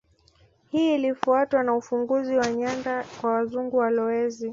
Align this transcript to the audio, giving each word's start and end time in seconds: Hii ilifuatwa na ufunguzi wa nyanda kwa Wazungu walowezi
Hii 0.71 0.95
ilifuatwa 0.95 1.63
na 1.63 1.75
ufunguzi 1.75 2.35
wa 2.37 2.47
nyanda 2.47 3.03
kwa 3.21 3.31
Wazungu 3.31 3.77
walowezi 3.77 4.49